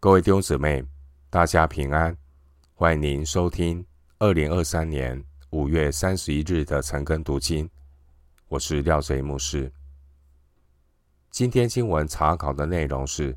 [0.00, 0.86] 各位弟兄姊妹，
[1.28, 2.16] 大家平安！
[2.72, 3.84] 欢迎您收听
[4.20, 7.68] 二零二三年五月三十一日的晨更读经。
[8.46, 9.72] 我是廖贼牧师。
[11.32, 13.34] 今天经文查考的内容是《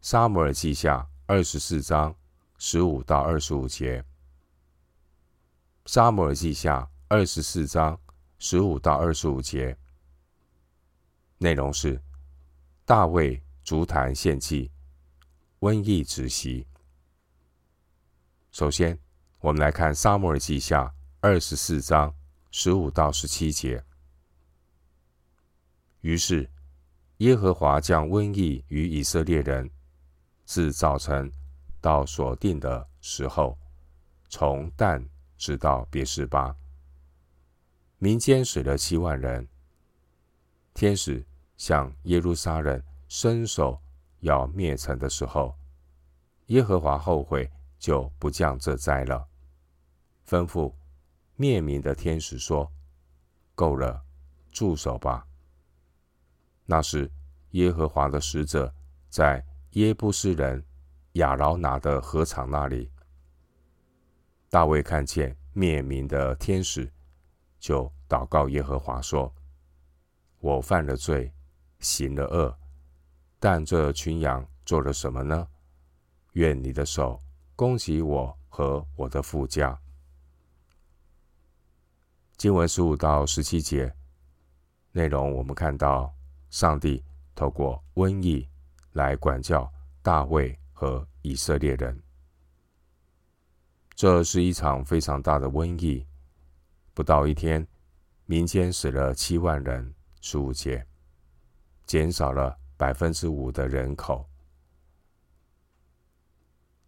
[0.00, 2.14] 撒母耳记下》二十四章
[2.58, 4.00] 十五到二十五节。
[5.86, 6.78] 《撒母耳记下》
[7.08, 7.98] 二十四章
[8.38, 9.76] 十五到二十五节
[11.38, 12.00] 内容是
[12.84, 14.70] 大卫足坛献祭。
[15.62, 16.66] 瘟疫止息。
[18.50, 18.98] 首先，
[19.38, 20.86] 我们来看《撒母耳记下》
[21.20, 22.12] 二十四章
[22.50, 23.84] 十五到十七节。
[26.00, 26.50] 于是，
[27.18, 29.70] 耶和华降瘟疫于以色列人，
[30.44, 31.32] 自早晨
[31.80, 33.56] 到所定的时候，
[34.28, 35.06] 从旦
[35.38, 36.56] 直到别是巴，
[37.98, 39.46] 民间死了七万人。
[40.74, 41.24] 天使
[41.56, 43.80] 向耶路撒冷伸手。
[44.22, 45.52] 要灭城的时候，
[46.46, 49.26] 耶和华后悔，就不降这灾了。
[50.26, 50.72] 吩咐
[51.36, 52.70] 灭民的天使说
[53.54, 54.02] ：“够了，
[54.50, 55.26] 住手吧。”
[56.64, 57.10] 那时，
[57.50, 58.72] 耶和华的使者
[59.08, 60.64] 在耶布斯人
[61.14, 62.90] 亚劳拿的禾场那里。
[64.48, 66.90] 大卫看见灭民的天使，
[67.58, 69.32] 就祷告耶和华说
[70.40, 71.32] ：“我犯了罪，
[71.80, 72.58] 行了恶。”
[73.40, 75.48] 但这群羊做了什么呢？
[76.32, 77.20] 愿你的手
[77.56, 79.78] 攻击我和我的父家。
[82.36, 83.94] 经文十五到十七节
[84.92, 86.12] 内容，我们看到
[86.50, 88.48] 上帝透过瘟疫
[88.92, 89.70] 来管教
[90.02, 92.02] 大卫和以色列人。
[93.94, 96.06] 这是一场非常大的瘟疫，
[96.94, 97.66] 不到一天，
[98.26, 99.94] 民间死了七万人。
[100.20, 100.86] 十五节
[101.86, 102.58] 减少了。
[102.74, 104.28] 百分之五的人口。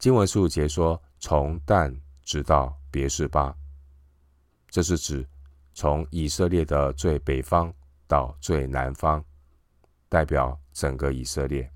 [0.05, 1.91] 经文十五节说：“从但
[2.25, 3.57] 直到别是巴，
[4.69, 5.27] 这是指
[5.73, 7.73] 从以色列的最北方
[8.07, 9.25] 到最南方，
[10.11, 11.73] 代表整个以色列。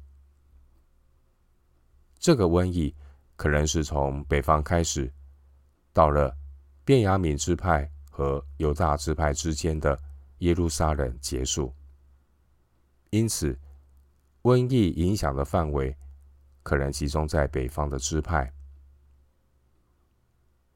[2.19, 2.95] 这个瘟疫
[3.35, 5.11] 可能是从北方开始，
[5.95, 6.37] 到了
[6.85, 9.99] 便雅悯支派和犹大支派之间的
[10.41, 11.75] 耶路撒冷结束，
[13.09, 13.59] 因此。”
[14.43, 15.97] 瘟疫影响的范围
[16.69, 18.53] 可能集中在北方的支派。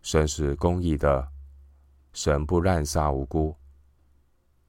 [0.01, 1.31] 神是公义的，
[2.15, 3.55] 神不滥杀无辜。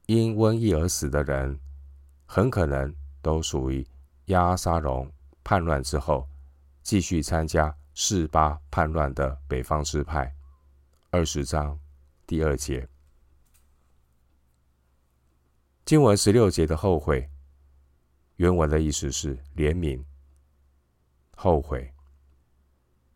[0.07, 1.57] 因瘟疫而死的人，
[2.25, 3.87] 很可能都属于
[4.25, 5.09] 押沙龙
[5.45, 6.27] 叛乱之后
[6.81, 10.35] 继续参加四八叛乱的北方支派。
[11.09, 11.79] 二十章
[12.27, 12.85] 第二节，
[15.85, 17.29] 经文十六节的后悔。
[18.37, 20.03] 原文的意思是怜悯、
[21.43, 21.93] 后悔。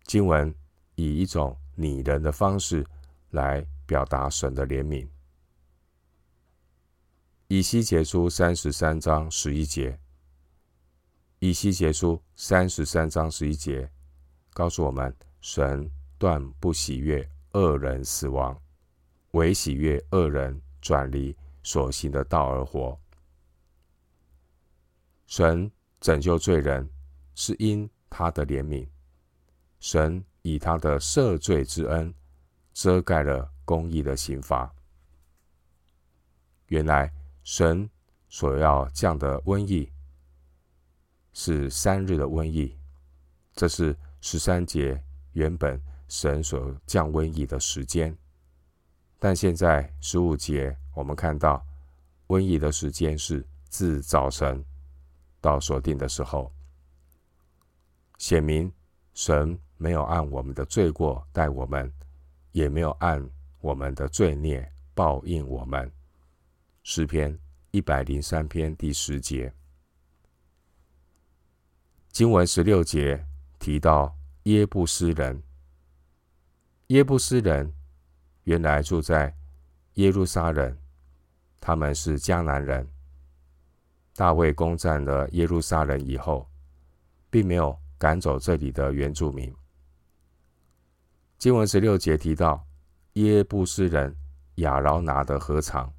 [0.03, 0.53] 经文
[0.95, 2.85] 以一种拟人的方式
[3.29, 5.07] 来表达神的怜悯。
[7.47, 9.97] 以西结书三十三章十一节，
[11.39, 13.89] 以西结书三十三章十一节
[14.51, 18.61] 告诉我们：神断不喜悦恶人死亡，
[19.31, 21.33] 唯喜悦恶人转离
[21.63, 22.99] 所行的道而活。
[25.27, 25.71] 神
[26.01, 26.89] 拯救罪人，
[27.33, 28.87] 是因他的怜悯。
[29.79, 32.13] 神以他的赦罪之恩，
[32.73, 34.73] 遮盖了公义的刑罚。
[36.67, 37.13] 原来
[37.43, 37.89] 神
[38.27, 39.91] 所要降的瘟疫，
[41.33, 42.75] 是三日的瘟疫。
[43.53, 45.01] 这是十三节
[45.33, 48.15] 原本神所降瘟疫的时间。
[49.19, 51.65] 但现在十五节，我们看到
[52.27, 54.63] 瘟疫的时间是自早晨。
[55.39, 56.51] 到所定的时候，
[58.17, 58.71] 显明
[59.13, 61.91] 神没有按我们的罪过待我们，
[62.51, 63.23] 也没有按
[63.61, 65.91] 我们的罪孽报应我们。
[66.83, 67.37] 诗篇
[67.71, 69.53] 一百零三篇第十节，
[72.09, 73.23] 经文十六节
[73.59, 75.43] 提到耶布斯人。
[76.87, 77.71] 耶布斯人
[78.45, 79.35] 原来住在
[79.95, 80.77] 耶路撒冷，
[81.59, 82.87] 他们是迦南人。
[84.15, 86.49] 大卫攻占了耶路撒冷以后，
[87.29, 89.53] 并没有赶走这里的原住民。
[91.37, 92.65] 经文十六节提到
[93.13, 94.15] 耶布斯人
[94.55, 95.93] 亚劳拿的禾场，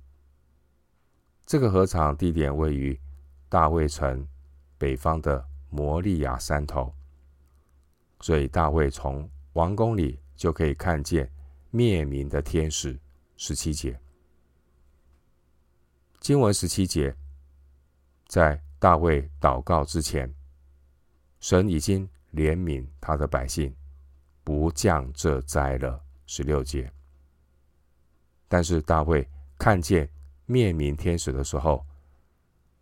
[1.46, 2.98] 这个禾场地点位于
[3.48, 4.26] 大卫城
[4.76, 6.92] 北方的摩利亚山头，
[8.20, 11.30] 所以大卫从王宫里就可以看见
[11.70, 12.98] 灭民的天使。
[13.36, 13.96] 十七节，
[16.18, 17.14] 经文十七节。
[18.26, 20.30] 在大卫祷告之前，
[21.40, 23.74] 神已经怜悯他的百姓，
[24.44, 26.00] 不降这灾了。
[26.26, 26.92] 十六节。
[28.48, 29.26] 但是大卫
[29.56, 30.06] 看见
[30.44, 31.82] 灭民天使的时候，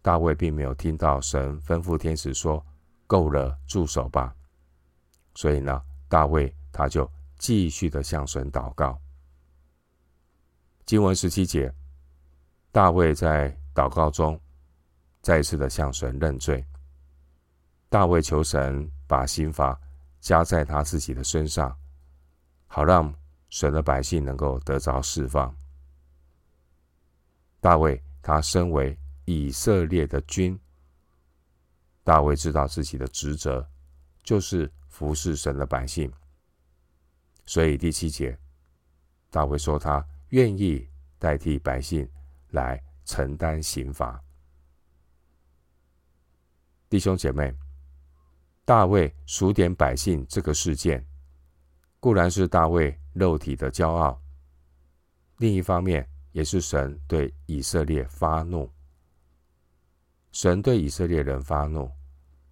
[0.03, 2.64] 大卫并没有听到神吩咐天使说
[3.06, 4.35] ：“够了，住手吧。”
[5.37, 9.00] 所以呢，大卫他就继续的向神祷告。
[10.85, 11.73] 经文十七节，
[12.73, 14.41] 大卫在祷告中
[15.23, 16.64] 再一次的向神认罪。
[17.88, 19.81] 大卫求神把刑罚
[20.21, 21.75] 加在他自己的身上，
[22.67, 23.15] 好让
[23.49, 25.56] 神的百姓能够得着释放。
[27.61, 30.59] 大卫他身为以色列的君，
[32.03, 33.67] 大卫知道自己的职责
[34.25, 36.12] 就是服侍神的百姓，
[37.44, 38.37] 所以第七节，
[39.31, 40.88] 大卫说他愿意
[41.21, 42.06] 代替百姓
[42.50, 44.21] 来承担刑罚。
[46.88, 47.55] 弟兄姐妹。
[48.66, 51.06] 大卫数点百姓这个事件，
[52.00, 54.20] 固然是大卫肉体的骄傲；
[55.36, 58.68] 另一方面，也是神对以色列发怒。
[60.32, 61.88] 神对以色列人发怒，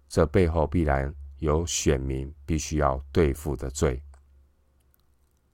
[0.07, 4.01] 这背后必然有选民必须要对付的罪。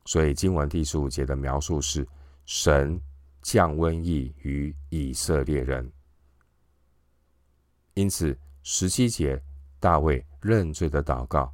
[0.06, 2.08] 所以经文第十五节的描述是：
[2.46, 3.02] 神
[3.42, 5.92] 降瘟疫于以色列人。
[7.96, 9.42] 因此十七节。
[9.80, 11.54] 大卫认罪的祷告，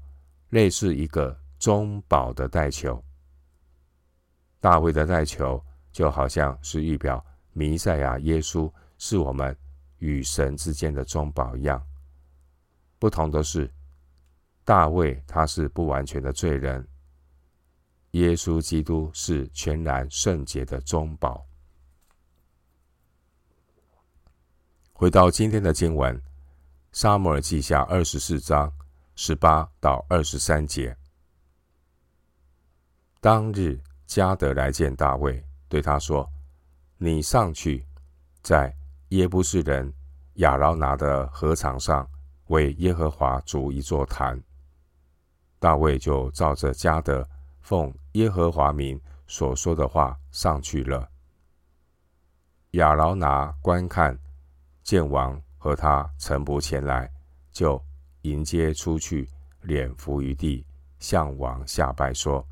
[0.49, 3.03] 类似一个中保的代求。
[4.59, 7.23] 大卫的代求就好像是预表
[7.53, 9.55] 弥赛亚耶稣是我们
[9.99, 11.81] 与神之间的中保一样。
[12.97, 13.71] 不同的是，
[14.63, 16.87] 大卫他是不完全的罪人，
[18.11, 21.45] 耶稣基督是全然圣洁的中保。
[24.93, 26.19] 回到今天的经文。
[26.93, 28.73] 撒母耳记下二十四章
[29.19, 30.95] 十八到二十三节。
[33.19, 36.29] 当日，迦得来见大卫，对他说
[36.97, 37.83] ：“你上去，
[38.43, 38.71] 在
[39.09, 39.91] 耶布斯人
[40.35, 42.07] 亚劳拿的禾场上
[42.45, 44.41] 为耶和华筑一座坛。”
[45.57, 47.27] 大卫就照着迦得
[47.59, 51.09] 奉耶和华名所说的话上去了。
[52.71, 54.17] 亚劳拿观看，
[54.83, 55.41] 见王。
[55.59, 57.11] 和他臣仆前来，
[57.51, 57.83] 就
[58.29, 59.29] 迎接出去，
[59.61, 60.65] 脸伏于地，
[60.99, 62.45] 向王下拜，说：“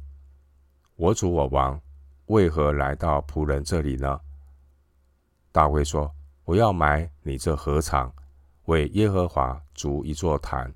[0.95, 1.79] 我主我王，
[2.27, 4.19] 为何来到仆人这里呢？”
[5.51, 6.13] 大卫说
[6.45, 8.13] ：“我要买你这禾场，
[8.65, 10.73] 为耶和华筑一座坛，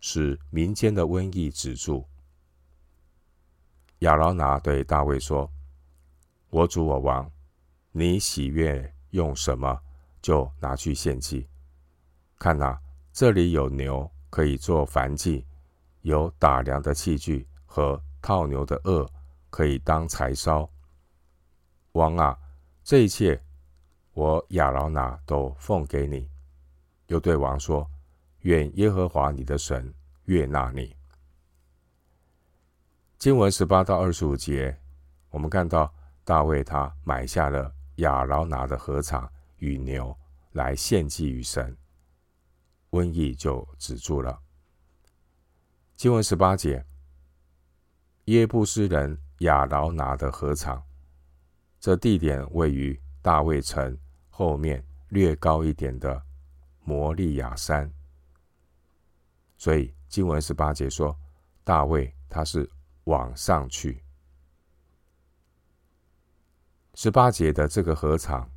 [0.00, 2.06] 使民间的瘟疫止住。”
[4.00, 5.50] 亚劳拿对大卫说
[6.50, 7.30] ：“我主我王，
[7.92, 9.80] 你喜悦用什么，
[10.20, 11.48] 就拿去献祭。”
[12.38, 12.78] 看哪，
[13.12, 15.46] 这里有牛可以做燔祭，
[16.02, 19.08] 有打粮的器具和套牛的轭
[19.48, 20.68] 可以当柴烧。
[21.92, 22.38] 王啊，
[22.84, 23.42] 这一切
[24.12, 26.28] 我亚劳拿都奉给你。
[27.06, 27.90] 又对王说：
[28.40, 29.90] 愿耶和华你的神
[30.24, 30.94] 悦纳你。
[33.16, 34.78] 经文十八到二十五节，
[35.30, 35.90] 我们看到
[36.24, 40.14] 大卫他买下了亚劳拿的禾场与牛
[40.52, 41.74] 来献祭于神。
[42.96, 44.40] 瘟疫就止住了。
[45.96, 46.82] 经文十八节，
[48.24, 50.82] 耶布斯人亚劳拿的禾场，
[51.78, 53.98] 这地点位于大卫城
[54.30, 56.22] 后面略高一点的
[56.84, 57.92] 摩利亚山。
[59.58, 61.14] 所以经文十八节说，
[61.64, 62.66] 大卫他是
[63.04, 64.02] 往上去。
[66.94, 68.50] 十八节的这个禾场。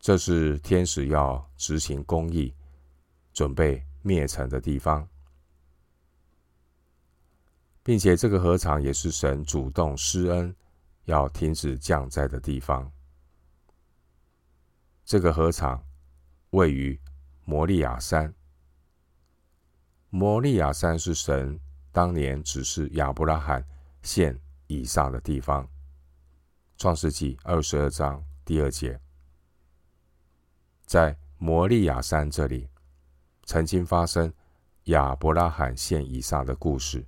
[0.00, 2.54] 这是天使要执行公义、
[3.32, 5.06] 准备灭城的地方，
[7.82, 10.54] 并且这个河场也是神主动施恩、
[11.04, 12.90] 要停止降灾的地方。
[15.04, 15.84] 这个河场
[16.50, 16.98] 位于
[17.44, 18.32] 摩利亚山，
[20.10, 21.58] 摩利亚山是神
[21.90, 23.66] 当年指示亚伯拉罕
[24.02, 24.38] 献
[24.68, 25.68] 以撒的地方。
[26.76, 28.98] 创世纪二十二章第二节。
[30.88, 32.66] 在摩利亚山这里，
[33.44, 34.32] 曾经发生
[34.84, 37.04] 亚伯拉罕献以撒的故事，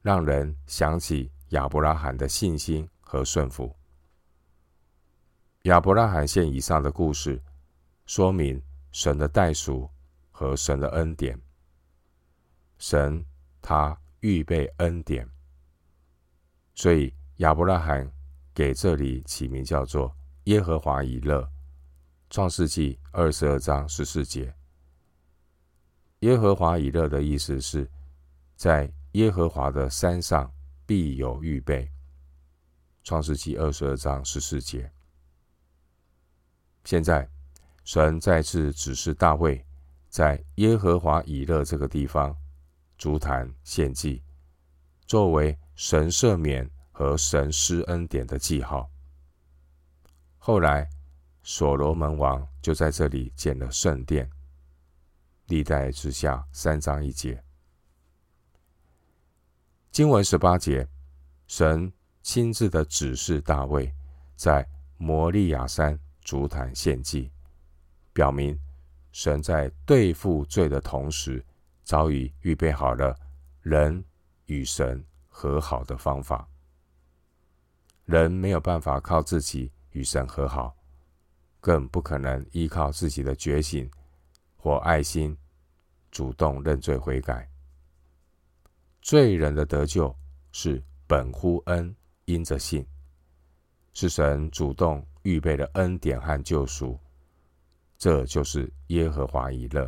[0.00, 3.74] 让人想起亚伯拉罕的信心和顺服。
[5.62, 7.42] 亚伯拉罕献以撒的故事，
[8.06, 9.90] 说明神的代赎
[10.30, 11.36] 和神的恩典。
[12.78, 13.26] 神
[13.60, 15.28] 他预备恩典，
[16.76, 18.08] 所以亚伯拉罕
[18.54, 21.51] 给这里起名叫做耶和华以勒。
[22.32, 24.54] 创世纪二十二章十四节，
[26.20, 27.86] 耶和华以勒的意思是，
[28.56, 30.50] 在耶和华的山上
[30.86, 31.86] 必有预备。
[33.04, 34.90] 创世纪二十二章十四节。
[36.84, 37.28] 现在，
[37.84, 39.62] 神再次指示大卫，
[40.08, 42.34] 在耶和华以勒这个地方
[42.96, 44.22] 足坛献祭，
[45.04, 48.88] 作为神赦免和神施恩典的记号。
[50.38, 50.88] 后来，
[51.42, 54.30] 所罗门王就在这里建了圣殿。
[55.46, 57.42] 历代之下三章一节，
[59.90, 60.88] 经文十八节，
[61.46, 63.92] 神亲自的指示大卫
[64.36, 67.30] 在摩利亚山主坛献祭，
[68.12, 68.58] 表明
[69.10, 71.44] 神在对付罪的同时，
[71.82, 73.14] 早已预备好了
[73.60, 74.02] 人
[74.46, 76.48] 与神和好的方法。
[78.04, 79.70] 人没有办法靠自己。
[79.92, 80.74] 与神和好，
[81.62, 83.88] 更不可能依靠自己的觉醒
[84.56, 85.38] 或爱心，
[86.10, 87.48] 主动认罪悔改。
[89.00, 90.14] 罪人的得救
[90.50, 92.84] 是本乎恩，因着信，
[93.92, 96.98] 是神主动预备的恩典和救赎。
[97.96, 99.86] 这就是耶和华以乐。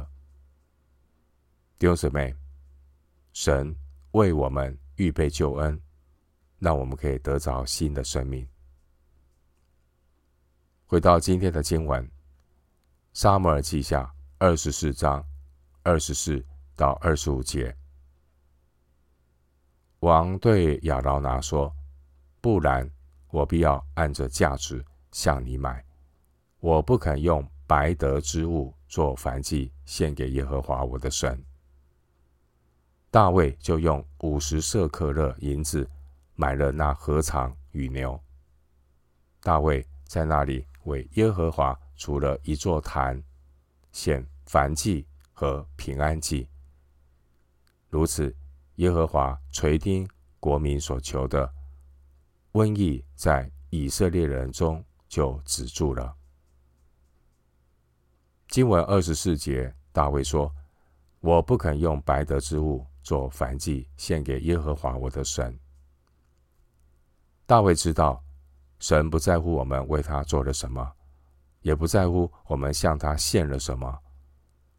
[1.76, 2.32] 弟兄姊妹，
[3.32, 3.74] 神
[4.12, 5.80] 为我们预备救恩，
[6.60, 8.48] 让我们可以得着新的生命。
[10.86, 12.04] 回到今天的经文，
[13.14, 14.02] 《撒母耳记下》
[14.36, 15.24] 二十四章
[15.82, 16.44] 二十四
[16.76, 17.74] 到二十五节，
[20.00, 21.74] 王对亚劳拿说
[22.42, 22.88] ：“不然，
[23.30, 25.82] 我必要按着价值向你买。
[26.60, 31.42] 我不肯用白得之物做燔祭献给耶和华我的神。”
[33.10, 35.88] 大卫就用五十舍客勒银子
[36.34, 38.20] 买了那禾场与牛。
[39.40, 40.66] 大卫在那里。
[40.84, 43.22] 为耶和华除了一座坛，
[43.92, 46.48] 献燔祭和平安祭。
[47.88, 48.34] 如此，
[48.76, 50.08] 耶和华垂听
[50.40, 51.52] 国民所求的，
[52.52, 56.16] 瘟疫在以色列人中就止住了。
[58.48, 60.52] 经文二十四节，大卫说
[61.20, 65.56] ：“我不肯用白得之物做燔祭献给耶和华我的神。”
[67.46, 68.23] 大卫知道。
[68.84, 70.92] 神不在乎我们为他做了什么，
[71.62, 73.98] 也不在乎我们向他献了什么。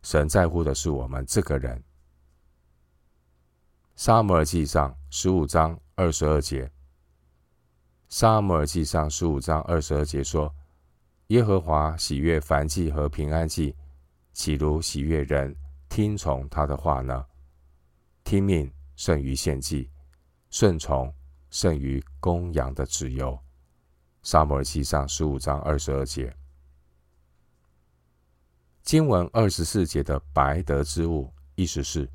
[0.04, 1.84] 神在乎的是我们这个人。
[3.96, 6.72] 撒摩尔记上十五章二十二节。
[8.08, 10.54] 撒摩尔记上十五章二十二节说
[11.34, 13.76] ：“耶和华喜悦燔祭和平安祭，
[14.34, 15.56] 岂如喜悦人
[15.90, 17.26] 听从他的话呢？
[18.24, 19.90] 听命胜于献祭，
[20.52, 21.12] 顺从
[21.50, 23.36] 胜于公羊的脂油。”
[24.26, 26.36] 撒母耳记上十五章二十二节，
[28.82, 32.10] 经文二十四节的白得之物，意思是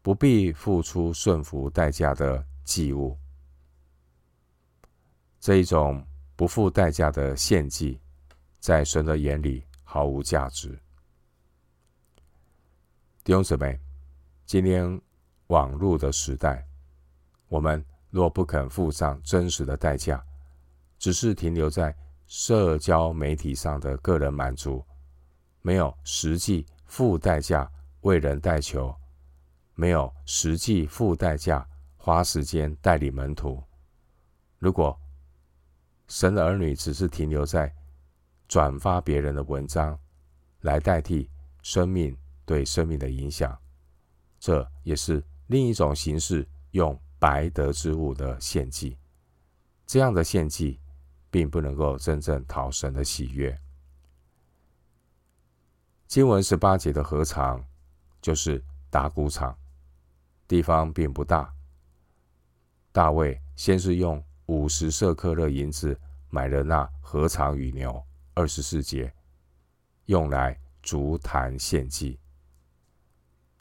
[0.00, 3.18] 不必付出顺服代价的祭物。
[5.40, 8.00] 这一种不付代价的献祭，
[8.60, 10.78] 在神的眼里毫无价值。
[13.24, 13.76] 弟兄姊妹，
[14.46, 15.00] 今天
[15.48, 16.64] 网络的时代，
[17.48, 20.24] 我们若不肯付上真实的代价，
[21.00, 24.84] 只是停留在社交媒体上的个人满足，
[25.62, 27.68] 没有实际付代价
[28.02, 28.94] 为人代求，
[29.74, 31.66] 没有实际付代价
[31.96, 33.64] 花时间代理门徒。
[34.58, 34.94] 如果
[36.06, 37.74] 神的儿女只是停留在
[38.46, 39.98] 转发别人的文章，
[40.60, 41.30] 来代替
[41.62, 42.14] 生命
[42.44, 43.58] 对生命的影响，
[44.38, 48.98] 这也是另一种形式用白得之物的献祭。
[49.86, 50.78] 这样的献祭。
[51.30, 53.56] 并不能够真正讨神的喜悦。
[56.06, 57.64] 经文十八节的禾场
[58.20, 59.56] 就是打谷场，
[60.48, 61.52] 地方并不大。
[62.90, 65.96] 大卫先是用五十舍克勒银子
[66.28, 69.12] 买了那禾场与牛，二十四节
[70.06, 72.18] 用来足坛献祭。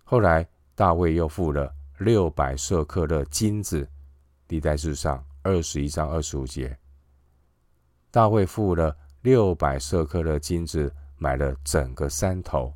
[0.03, 3.87] 后来大卫又付了六百舍克勒金子，
[4.47, 6.75] 历代志上二十一章二十五节。
[8.11, 12.73] 大卫付了六百舍客勒金子，买了整个山头，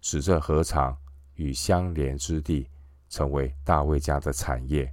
[0.00, 0.96] 使这河场
[1.34, 2.68] 与相连之地
[3.08, 4.90] 成为大卫家的产业，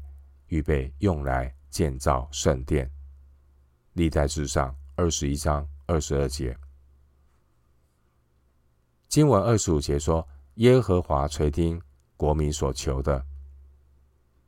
[0.48, 2.90] 预备用来建造圣殿。
[3.94, 6.58] 历代志上二十一章二十二节，
[9.08, 11.82] 经文二十五节说：“耶和华垂听
[12.16, 13.24] 国民所求的。”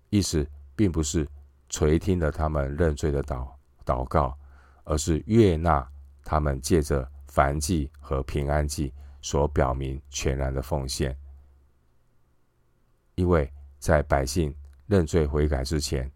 [0.10, 1.28] 意思并不是
[1.70, 3.48] 垂听了他们认罪的祷
[3.86, 4.38] 祷告。
[4.90, 5.88] 而是悦纳
[6.24, 8.92] 他们借着燔祭和平安祭
[9.22, 11.16] 所表明全然的奉献，
[13.14, 14.54] 因为在百姓
[14.88, 16.12] 认罪悔改之前，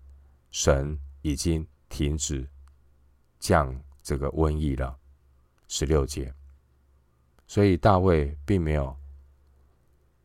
[0.49, 2.49] 神已经停止
[3.39, 4.97] 降这个瘟疫了。
[5.67, 6.33] 十六节，
[7.45, 8.95] 所以大卫并没有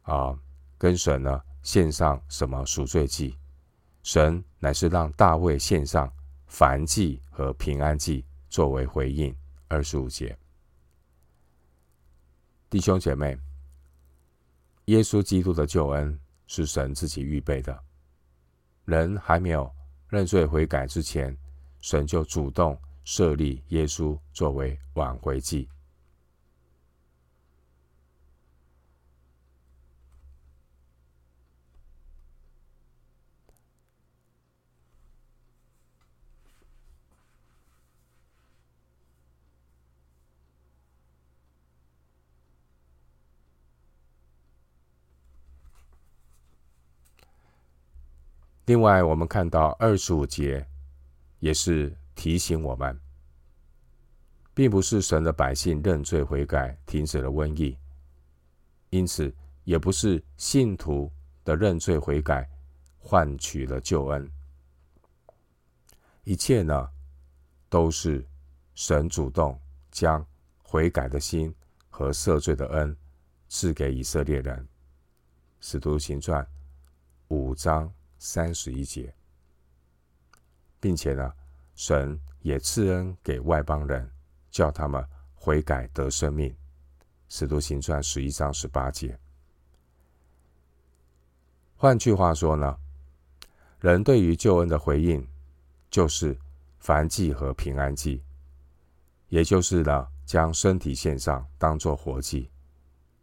[0.03, 0.39] 啊
[0.79, 3.37] 跟神呢献上什么赎罪祭，
[4.03, 6.11] 神乃是让大卫献上
[6.51, 9.35] 燔祭和平安祭作为回应。
[9.71, 10.35] 二十五节，
[12.71, 13.39] 弟兄姐妹，
[14.87, 17.79] 耶稣基督的救恩是神自己预备的，
[18.87, 19.71] 人还没有
[20.09, 21.37] 认罪悔改之前，
[21.83, 25.69] 神就主动设立耶稣作为挽回祭。
[48.69, 50.69] 另外，我们看到二十五节，
[51.39, 53.01] 也是提醒我们，
[54.53, 57.79] 并不是神的百姓认罪悔改停止了瘟疫，
[58.91, 59.35] 因此
[59.65, 61.11] 也不是信徒
[61.47, 62.47] 的认罪悔改
[62.99, 64.31] 换取了救恩。
[66.25, 66.91] 一切呢，
[67.71, 68.23] 都是
[68.75, 69.59] 神主动
[69.91, 70.23] 将
[70.63, 71.55] 悔改的心
[71.89, 72.95] 和赦罪的恩
[73.49, 74.69] 赐给以色列人。
[75.59, 76.47] 使徒行传
[77.29, 77.91] 五章。
[78.19, 79.15] 三十一节，
[80.81, 81.33] 并且呢，
[81.75, 84.11] 神也赐恩给外邦人，
[84.51, 86.55] 叫他们悔改得生命。
[87.29, 89.19] 使徒行传十一章十八节。
[91.77, 92.79] 换句话说呢，
[93.81, 95.27] 人对于救恩的回应，
[95.91, 96.37] 就是
[96.83, 98.23] 燔祭和平安祭，
[99.29, 102.51] 也就是呢，将身体献上当做活祭，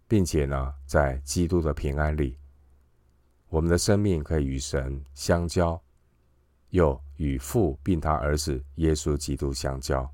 [0.08, 2.38] 并且呢，在基督的平安里。
[3.50, 5.82] 我们的生命可以与神相交，
[6.70, 10.10] 又与父并他儿子耶稣基督相交。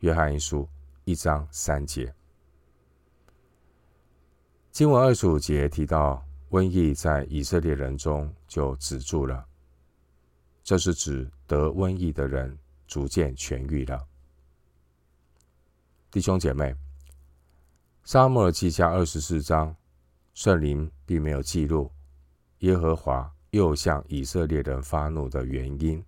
[0.00, 0.68] 约翰一书
[1.04, 2.14] 一章三节，
[4.70, 9.44] 经文二十五节提到瘟疫在以色列人中就止住了，
[10.62, 14.06] 这是指得瘟疫的人逐渐痊愈了。
[16.10, 16.76] 弟兄姐妹，
[18.04, 19.74] 撒母耳记下二十四章，
[20.34, 21.90] 圣灵并没有记录。
[22.64, 26.02] 耶和华又向以色列人发怒的原因。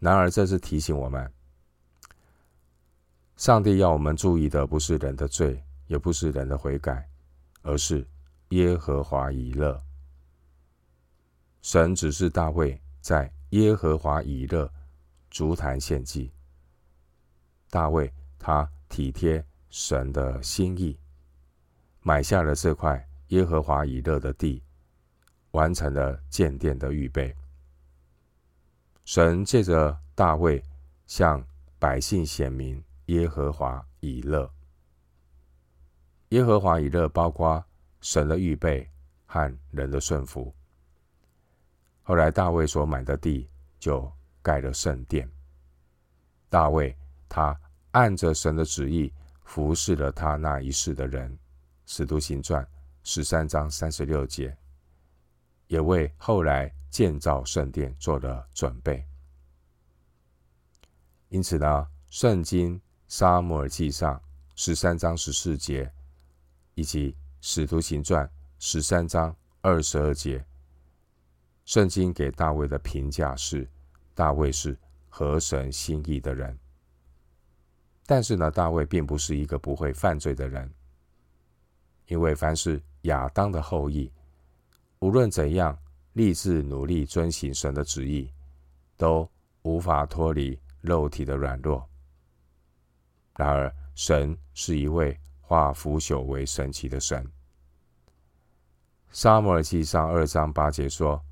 [0.00, 1.32] 然而，这是提醒我们，
[3.36, 7.08] 上帝要我们注意的不是人的罪，也不是人的悔改，
[7.62, 8.06] 而是
[8.50, 9.82] 耶和华以勒。
[11.62, 14.70] 神指示大卫在耶和华以勒
[15.30, 16.30] 足坛献祭。
[17.70, 20.98] 大卫他体贴神的心意，
[22.02, 23.09] 买下了这块。
[23.30, 24.62] 耶和华以勒的地，
[25.52, 27.34] 完成了建殿的预备。
[29.04, 30.62] 神借着大卫
[31.06, 31.44] 向
[31.78, 34.50] 百姓显明耶和华以勒。
[36.30, 37.64] 耶和华以勒包括
[38.00, 38.88] 神的预备
[39.26, 40.52] 和人的顺服。
[42.02, 44.10] 后来大卫所买的地就
[44.42, 45.28] 盖了圣殿。
[46.48, 46.96] 大卫
[47.28, 47.56] 他
[47.92, 49.12] 按着神的旨意
[49.44, 51.38] 服侍了他那一世的人。
[51.86, 52.66] 使徒行传。
[53.12, 54.56] 十三章三十六节，
[55.66, 59.04] 也为后来建造圣殿做了准备。
[61.28, 64.22] 因此呢，圣经撒母耳记上
[64.54, 65.92] 十三章十四节，
[66.76, 70.44] 以及使徒行传十三章二十二节，
[71.64, 73.68] 圣经给大卫的评价是：
[74.14, 76.56] 大卫是合神心意的人。
[78.06, 80.72] 但是呢，大卫并不是一个不会犯罪的人，
[82.10, 84.10] 因为凡是亚当的后裔，
[84.98, 85.78] 无论怎样
[86.14, 88.28] 立志努力遵行神的旨意，
[88.96, 89.30] 都
[89.62, 91.88] 无法脱离肉体的软弱。
[93.36, 97.24] 然而，神是一位化腐朽为神奇的神。
[99.12, 101.24] 撒母耳记上二章八节说：“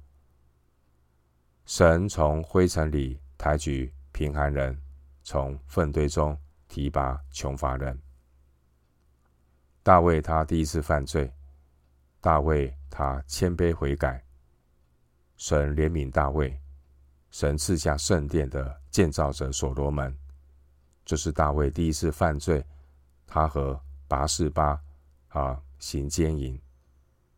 [1.66, 4.80] 神从灰尘里抬举贫寒人，
[5.24, 6.38] 从粪堆中
[6.68, 8.00] 提拔穷乏人。”
[9.88, 11.32] 大卫他第一次犯罪。
[12.20, 14.22] 大卫他谦卑悔改，
[15.38, 16.60] 神怜悯大卫，
[17.30, 20.14] 神赐下圣殿的建造者所罗门。
[21.06, 22.62] 这是大卫第一次犯罪，
[23.26, 24.78] 他和拔示巴
[25.28, 26.60] 啊行奸淫，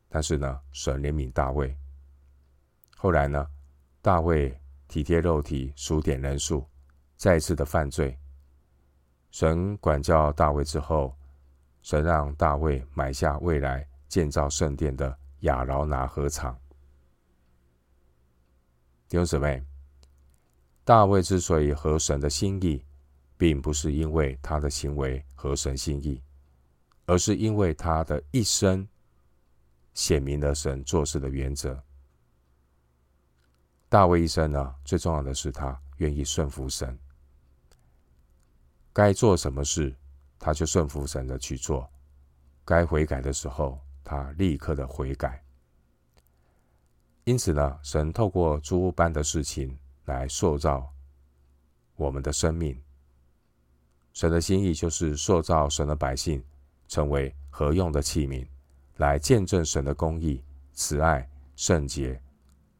[0.08, 1.72] 但是呢，神怜悯大卫。
[2.96, 3.46] 后来呢，
[4.02, 6.66] 大卫体贴肉体，数点人数，
[7.16, 8.18] 再一次的犯罪。
[9.30, 11.16] 神管教大卫之后，
[11.82, 13.86] 神让大卫买下未来。
[14.10, 16.58] 建造圣殿的亚劳拿禾场。
[19.08, 19.64] 弟兄姊妹，
[20.82, 22.84] 大卫之所以合神的心意，
[23.38, 26.20] 并不是因为他的行为合神心意，
[27.06, 28.84] 而是因为他的一生
[29.94, 31.80] 显明了神做事的原则。
[33.88, 36.98] 大卫一生呢，最重要的是他愿意顺服神，
[38.92, 39.94] 该做什么事，
[40.40, 41.88] 他就顺服神的去做。
[42.64, 45.40] 该悔改的时候，他立刻的悔改。
[47.24, 50.90] 因此呢，神透过诸般的事情来塑造
[51.94, 52.76] 我们的生命。
[54.12, 56.42] 神的心意就是塑造神的百姓
[56.88, 58.44] 成为合用的器皿，
[58.96, 62.20] 来见证神的公义、慈爱、圣洁，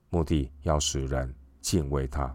[0.09, 2.35] 目的要使人敬畏他。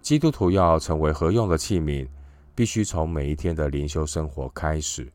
[0.00, 2.08] 基督徒要成为合用的器皿，
[2.56, 5.12] 必须从每一天的灵修生活开始。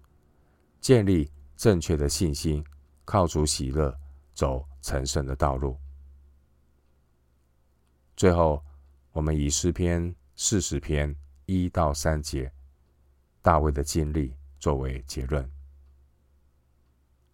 [0.79, 2.63] 建立正确的信心，
[3.03, 3.93] 靠主喜乐，
[4.33, 5.75] 走成圣的道路。
[8.15, 8.63] 最后，
[9.11, 11.15] 我们以诗篇四十篇
[11.47, 12.51] 一到三节
[13.41, 15.51] 大卫的经历作为结论。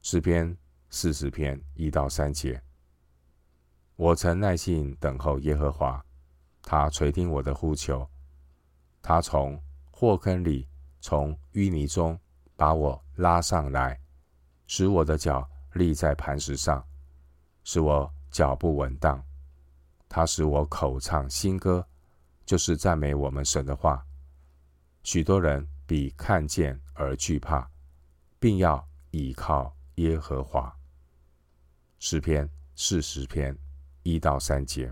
[0.02, 0.58] 诗篇
[0.90, 2.62] 四十篇一到三节：
[3.98, 6.02] 我曾耐心等候耶和华，
[6.62, 8.10] 他垂听我的呼求，
[9.02, 9.62] 他从
[10.00, 10.68] 祸坑里，
[11.02, 12.16] 从淤泥中。
[12.56, 14.00] 把我拉上来，
[14.66, 16.84] 使我的脚立在磐石上，
[17.64, 19.24] 使我脚步稳当。
[20.10, 21.88] 他使我口唱新歌，
[22.48, 24.04] 就是赞美我们神的话。
[25.04, 27.70] 许多人比看见而惧怕，
[28.40, 30.76] 并要倚靠耶和华。
[32.00, 33.56] 诗篇四十篇
[34.02, 34.92] 一到三节。